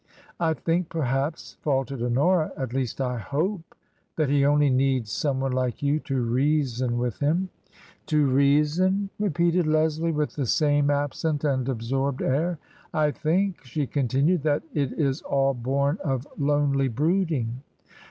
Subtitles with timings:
[0.49, 3.61] "I think, perhaps,*' faltered Honora," at least I Itope^
[4.15, 7.49] that he only needs some one like you to reason with him.""
[8.07, 12.57] To reason?" repeated Leslie, with the same absent and absorbed air."
[13.05, 17.61] I think/' she continued," that it is all bom of lonely brooding."